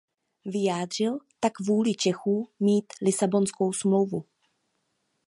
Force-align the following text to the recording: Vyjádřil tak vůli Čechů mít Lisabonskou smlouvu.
Vyjádřil 0.45 1.19
tak 1.39 1.59
vůli 1.67 1.93
Čechů 1.93 2.49
mít 2.59 2.85
Lisabonskou 3.01 3.73
smlouvu. 3.73 4.25